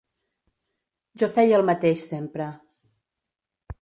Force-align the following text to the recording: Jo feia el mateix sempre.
Jo 1.23 1.29
feia 1.35 1.59
el 1.59 1.67
mateix 1.69 2.07
sempre. 2.15 2.49